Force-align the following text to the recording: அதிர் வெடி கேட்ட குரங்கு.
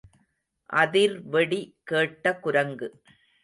அதிர் 0.69 1.21
வெடி 1.27 1.61
கேட்ட 1.83 2.35
குரங்கு. 2.39 2.89